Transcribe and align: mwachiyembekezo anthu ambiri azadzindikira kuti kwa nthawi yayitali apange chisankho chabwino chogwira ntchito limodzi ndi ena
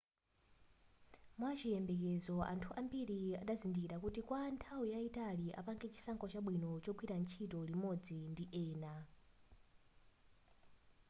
mwachiyembekezo 1.37 2.35
anthu 2.53 2.69
ambiri 2.79 3.19
azadzindikira 3.41 3.95
kuti 4.03 4.21
kwa 4.27 4.41
nthawi 4.53 4.87
yayitali 4.93 5.47
apange 5.59 5.85
chisankho 5.93 6.25
chabwino 6.33 6.69
chogwira 6.83 7.15
ntchito 7.21 7.59
limodzi 7.69 8.17
ndi 8.31 8.45
ena 8.65 8.93